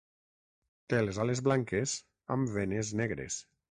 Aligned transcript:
Té 0.93 1.01
les 1.03 1.19
ales 1.25 1.43
blanques 1.49 1.95
amb 2.37 2.53
venes 2.57 2.91
negres. 3.03 3.39